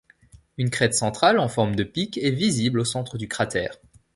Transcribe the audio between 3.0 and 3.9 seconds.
du cratère.